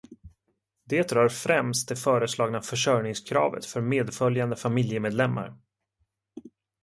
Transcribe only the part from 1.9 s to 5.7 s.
föreslagna försörjningskravet för medföljande familjemedlemmar.